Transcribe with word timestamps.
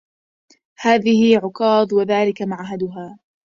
هذي 0.79 1.35
عكاظ 1.37 1.93
وذاك 1.93 2.41
معهدها 2.41 3.17